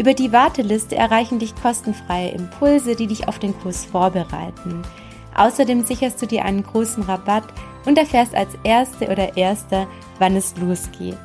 [0.00, 4.80] Über die Warteliste erreichen dich kostenfreie Impulse, die dich auf den Kurs vorbereiten.
[5.36, 7.52] Außerdem sicherst du dir einen großen Rabatt
[7.84, 9.86] und erfährst als Erste oder Erster,
[10.18, 11.18] wann es losgeht.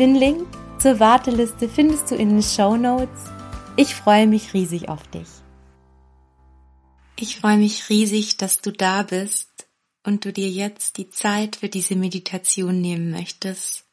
[0.00, 0.44] Den Link
[0.80, 3.30] zur Warteliste findest du in den Show Notes.
[3.76, 5.28] Ich freue mich riesig auf dich.
[7.14, 9.68] Ich freue mich riesig, dass du da bist
[10.04, 13.87] und du dir jetzt die Zeit für diese Meditation nehmen möchtest.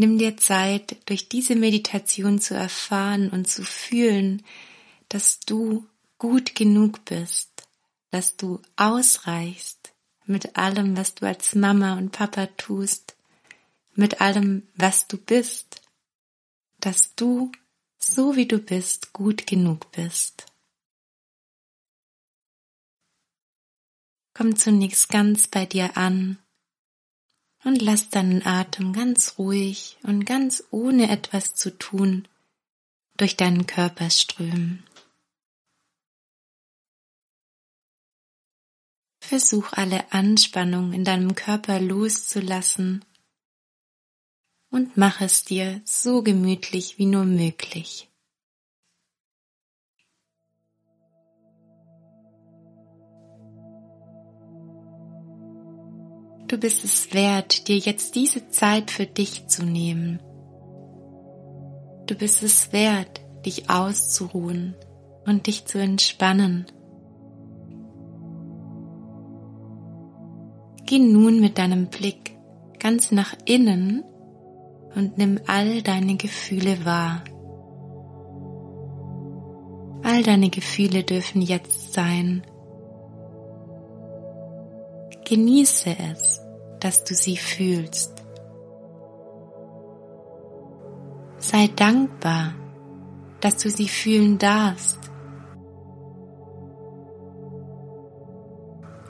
[0.00, 4.42] Nimm dir Zeit, durch diese Meditation zu erfahren und zu fühlen,
[5.10, 7.68] dass du gut genug bist,
[8.10, 9.92] dass du ausreichst
[10.24, 13.14] mit allem, was du als Mama und Papa tust,
[13.94, 15.82] mit allem, was du bist,
[16.78, 17.52] dass du,
[17.98, 20.46] so wie du bist, gut genug bist.
[24.32, 26.38] Komm zunächst ganz bei dir an
[27.64, 32.26] und lass deinen Atem ganz ruhig und ganz ohne etwas zu tun
[33.16, 34.84] durch deinen Körper strömen.
[39.22, 43.04] Versuch alle Anspannung in deinem Körper loszulassen
[44.70, 48.09] und mach es dir so gemütlich wie nur möglich.
[56.50, 60.18] Du bist es wert, dir jetzt diese Zeit für dich zu nehmen.
[62.06, 64.74] Du bist es wert, dich auszuruhen
[65.24, 66.66] und dich zu entspannen.
[70.86, 72.36] Geh nun mit deinem Blick
[72.80, 74.02] ganz nach innen
[74.96, 77.22] und nimm all deine Gefühle wahr.
[80.02, 82.42] All deine Gefühle dürfen jetzt sein
[85.30, 86.39] Genieße es,
[86.80, 88.12] dass du sie fühlst.
[91.38, 92.54] Sei dankbar,
[93.40, 94.98] dass du sie fühlen darfst.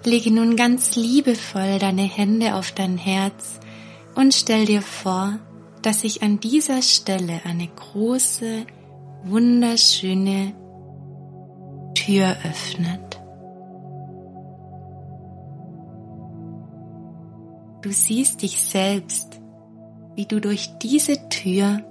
[0.04, 3.60] Lege nun ganz liebevoll deine Hände auf dein Herz
[4.14, 5.38] und stell dir vor,
[5.82, 8.66] dass sich an dieser Stelle eine große,
[9.24, 10.54] wunderschöne
[11.94, 13.09] Tür öffnet.
[17.82, 19.40] Du siehst dich selbst,
[20.14, 21.82] wie du durch diese Tür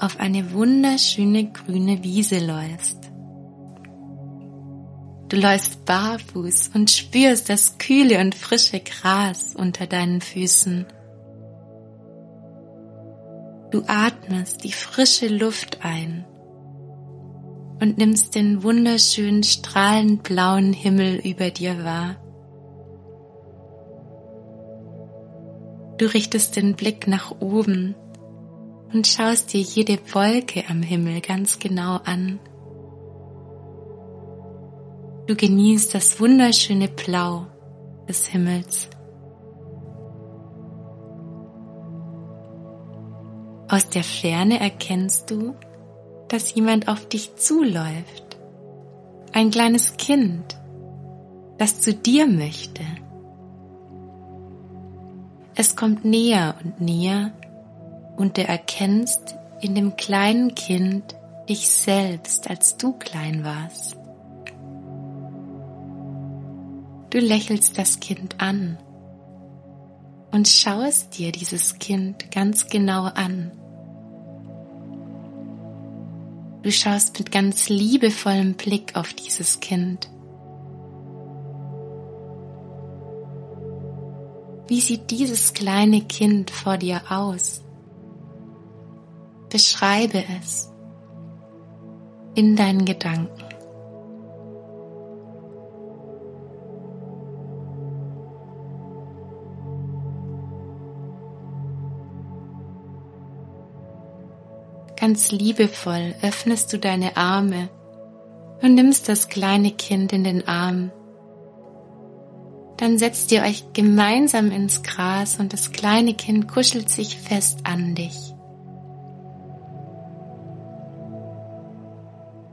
[0.00, 3.10] auf eine wunderschöne grüne Wiese läufst.
[5.28, 10.86] Du läufst barfuß und spürst das kühle und frische Gras unter deinen Füßen.
[13.70, 16.24] Du atmest die frische Luft ein
[17.80, 22.16] und nimmst den wunderschönen strahlend blauen Himmel über dir wahr.
[25.98, 27.96] Du richtest den Blick nach oben
[28.92, 32.38] und schaust dir jede Wolke am Himmel ganz genau an.
[35.26, 37.46] Du genießt das wunderschöne Blau
[38.08, 38.88] des Himmels.
[43.68, 45.54] Aus der Ferne erkennst du,
[46.28, 48.38] dass jemand auf dich zuläuft.
[49.32, 50.58] Ein kleines Kind,
[51.58, 52.82] das zu dir möchte.
[55.60, 57.32] Es kommt näher und näher
[58.16, 61.16] und du erkennst in dem kleinen Kind
[61.48, 63.96] dich selbst, als du klein warst.
[67.10, 68.78] Du lächelst das Kind an
[70.30, 73.50] und schaust dir dieses Kind ganz genau an.
[76.62, 80.08] Du schaust mit ganz liebevollem Blick auf dieses Kind.
[84.68, 87.62] Wie sieht dieses kleine Kind vor dir aus?
[89.48, 90.70] Beschreibe es
[92.34, 93.32] in deinen Gedanken.
[105.00, 107.70] Ganz liebevoll öffnest du deine Arme
[108.60, 110.90] und nimmst das kleine Kind in den Arm.
[112.78, 117.94] Dann setzt ihr euch gemeinsam ins Gras und das kleine Kind kuschelt sich fest an
[117.94, 118.16] dich.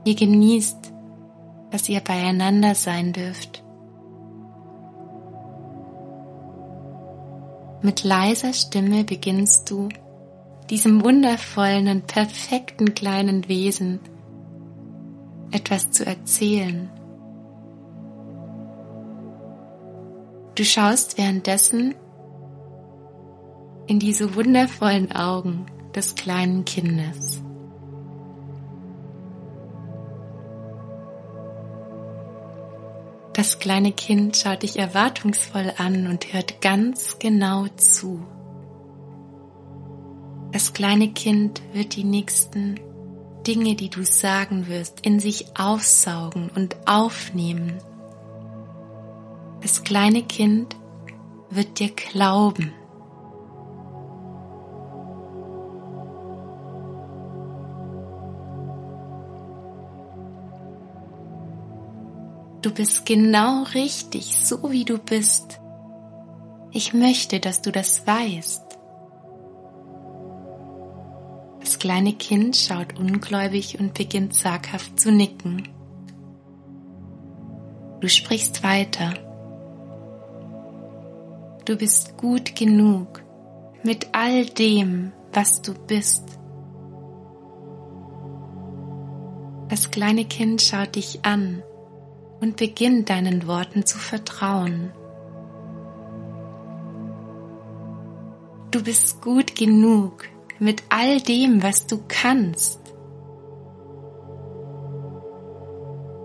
[0.04, 0.92] Ihr genießt,
[1.70, 3.62] dass ihr beieinander sein dürft.
[7.82, 9.88] Mit leiser Stimme beginnst du
[10.70, 14.00] diesem wundervollen und perfekten kleinen Wesen
[15.52, 16.90] etwas zu erzählen.
[20.56, 21.94] Du schaust währenddessen
[23.86, 27.42] in diese wundervollen Augen des kleinen Kindes.
[33.34, 38.26] Das kleine Kind schaut dich erwartungsvoll an und hört ganz genau zu.
[40.52, 42.80] Das kleine Kind wird die nächsten
[43.46, 47.74] Dinge, die du sagen wirst, in sich aufsaugen und aufnehmen.
[49.66, 50.76] Das kleine Kind
[51.50, 52.72] wird dir glauben.
[62.62, 65.58] Du bist genau richtig, so wie du bist.
[66.70, 68.62] Ich möchte, dass du das weißt.
[71.58, 75.68] Das kleine Kind schaut ungläubig und beginnt zaghaft zu nicken.
[78.00, 79.25] Du sprichst weiter.
[81.66, 83.24] Du bist gut genug
[83.82, 86.22] mit all dem, was du bist.
[89.68, 91.64] Das kleine Kind schaut dich an
[92.40, 94.92] und beginnt deinen Worten zu vertrauen.
[98.70, 100.22] Du bist gut genug
[100.60, 102.78] mit all dem, was du kannst.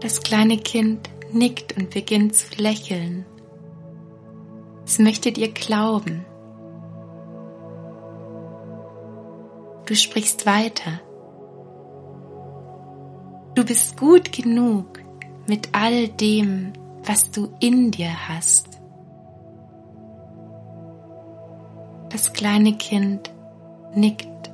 [0.02, 3.26] Das kleine Kind nickt und beginnt zu lächeln.
[4.92, 6.26] Es möchte dir glauben.
[9.86, 11.00] Du sprichst weiter.
[13.56, 15.00] Du bist gut genug
[15.48, 16.74] mit all dem,
[17.06, 18.82] was du in dir hast.
[22.10, 23.32] Das kleine Kind
[23.96, 24.52] nickt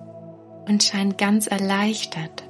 [0.68, 2.44] und scheint ganz erleichtert.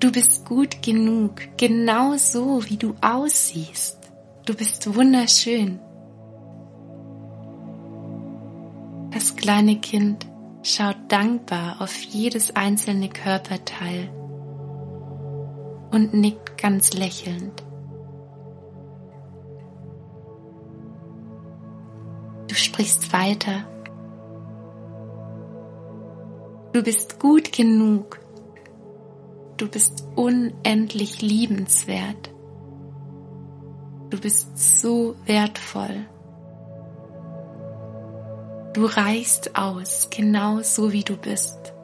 [0.00, 4.07] Du bist gut genug, genau so wie du aussiehst.
[4.48, 5.78] Du bist wunderschön.
[9.10, 10.26] Das kleine Kind
[10.62, 14.08] schaut dankbar auf jedes einzelne Körperteil
[15.90, 17.62] und nickt ganz lächelnd.
[22.78, 23.64] sprichst weiter.
[26.72, 28.20] Du bist gut genug.
[29.56, 32.30] Du bist unendlich liebenswert.
[34.10, 36.06] Du bist so wertvoll.
[38.72, 41.74] Du reichst aus, genau so wie du bist.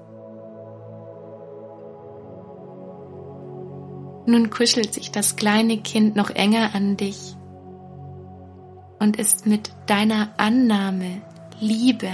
[4.26, 7.36] Nun kuschelt sich das kleine Kind noch enger an dich
[8.98, 11.20] und ist mit deiner Annahme,
[11.60, 12.10] Liebe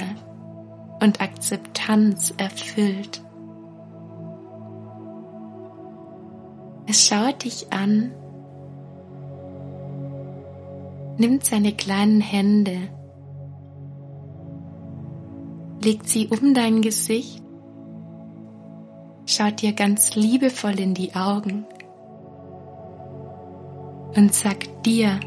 [1.00, 3.23] und Akzeptanz erfüllt.
[6.88, 8.12] Es schaut dich an,
[11.21, 12.79] nimmt seine kleinen Hände,
[15.85, 17.43] legt sie um dein Gesicht,
[19.27, 21.67] schaut dir ganz liebevoll in die Augen
[24.17, 25.21] und sagt dir,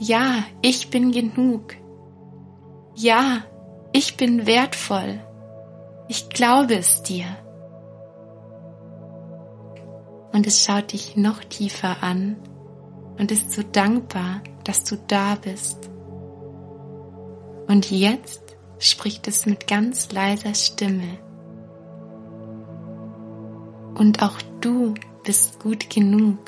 [0.00, 1.74] ja, ich bin genug.
[2.94, 3.44] Ja,
[3.92, 5.20] ich bin wertvoll.
[6.08, 7.26] Ich glaube es dir.
[10.32, 12.36] Und es schaut dich noch tiefer an
[13.18, 15.90] und ist so dankbar, dass du da bist.
[17.66, 21.18] Und jetzt spricht es mit ganz leiser Stimme.
[23.94, 24.94] Und auch du
[25.24, 26.38] bist gut genug.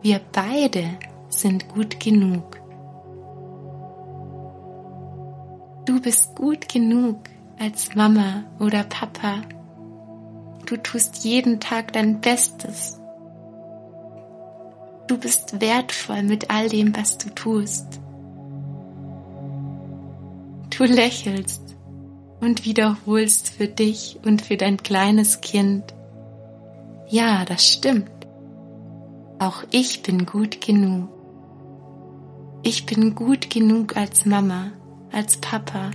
[0.00, 0.84] Wir beide
[1.28, 2.60] sind gut genug.
[5.84, 7.18] Du bist gut genug
[7.58, 9.42] als Mama oder Papa.
[10.66, 13.01] Du tust jeden Tag dein Bestes.
[15.12, 18.00] Du bist wertvoll mit all dem, was du tust.
[20.70, 21.76] Du lächelst
[22.40, 25.84] und wiederholst für dich und für dein kleines Kind.
[27.10, 28.10] Ja, das stimmt.
[29.38, 31.10] Auch ich bin gut genug.
[32.62, 34.72] Ich bin gut genug als Mama,
[35.12, 35.90] als Papa.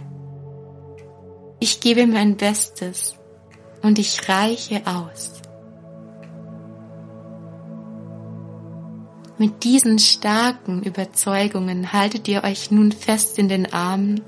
[1.59, 3.15] Ich gebe mein Bestes
[3.81, 5.41] und ich reiche aus.
[9.39, 14.21] Mit diesen starken Überzeugungen haltet ihr euch nun fest in den Armen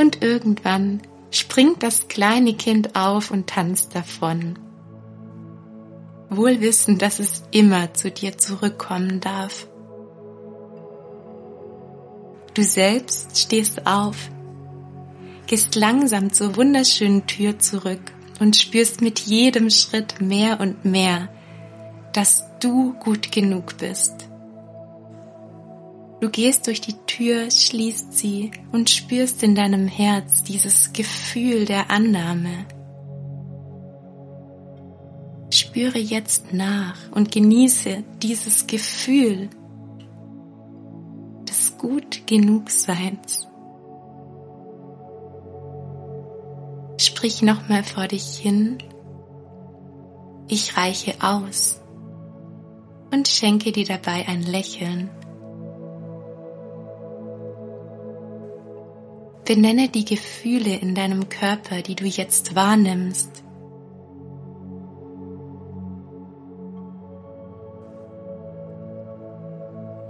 [0.00, 1.00] und irgendwann
[1.30, 4.58] springt das kleine Kind auf und tanzt davon.
[6.30, 9.68] Wohl wissend, dass es immer zu dir zurückkommen darf.
[12.54, 14.16] Du selbst stehst auf,
[15.46, 18.00] gehst langsam zur wunderschönen Tür zurück
[18.40, 21.28] und spürst mit jedem Schritt mehr und mehr,
[22.12, 24.28] dass du gut genug bist.
[26.20, 31.90] Du gehst durch die Tür, schließt sie und spürst in deinem Herz dieses Gefühl der
[31.90, 32.64] Annahme.
[35.50, 39.50] Spüre jetzt nach und genieße dieses Gefühl
[41.48, 43.48] des gut genug Seins.
[46.98, 48.78] Sprich nochmal vor dich hin.
[50.46, 51.81] Ich reiche aus
[53.12, 55.10] und schenke dir dabei ein Lächeln.
[59.44, 63.44] Benenne die Gefühle in deinem Körper, die du jetzt wahrnimmst.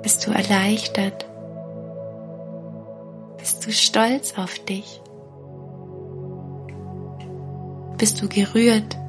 [0.03, 1.27] Bist du erleichtert?
[3.39, 5.01] Bist du stolz auf dich?
[7.99, 9.02] Bist du gerührt?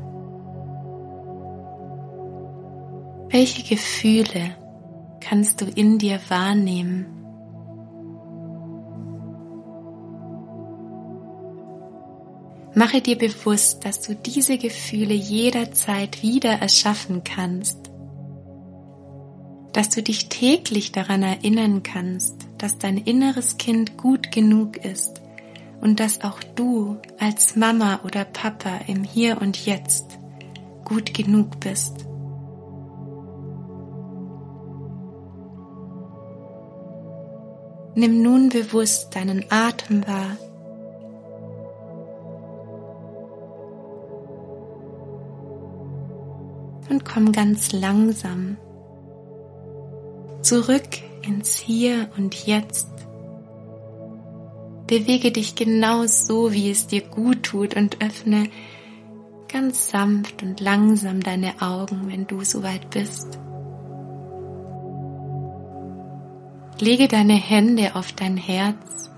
[3.33, 4.55] Welche Gefühle
[5.19, 7.07] kannst du in dir wahrnehmen?
[12.75, 17.79] Mache dir bewusst, dass du diese Gefühle jederzeit wieder erschaffen kannst,
[19.71, 25.23] dass du dich täglich daran erinnern kannst, dass dein inneres Kind gut genug ist
[25.81, 30.19] und dass auch du als Mama oder Papa im Hier und Jetzt
[30.85, 32.05] gut genug bist.
[37.95, 40.37] Nimm nun bewusst deinen Atem wahr
[46.89, 48.57] und komm ganz langsam
[50.41, 50.87] zurück
[51.21, 52.89] ins Hier und Jetzt.
[54.87, 58.49] Bewege dich genau so, wie es dir gut tut und öffne
[59.47, 63.39] ganz sanft und langsam deine Augen, wenn du soweit bist.
[66.79, 69.09] Lege deine Hände auf dein Herz.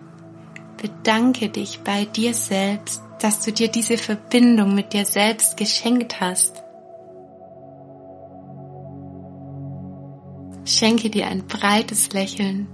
[0.82, 6.62] Bedanke dich bei dir selbst, dass du dir diese Verbindung mit dir selbst geschenkt hast.
[10.66, 12.68] Schenke dir ein breites Lächeln.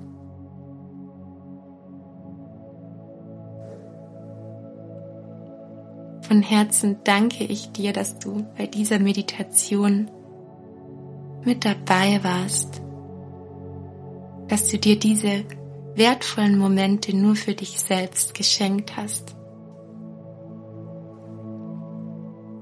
[6.21, 10.09] Von Herzen danke ich dir, dass du bei dieser Meditation
[11.43, 12.81] mit dabei warst,
[14.51, 15.45] dass du dir diese
[15.95, 19.33] wertvollen Momente nur für dich selbst geschenkt hast.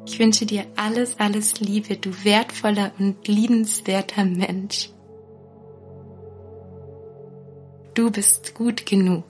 [0.06, 4.92] Ich wünsche dir alles, alles Liebe, du wertvoller und liebenswerter Mensch.
[7.96, 9.26] Du bist gut genug.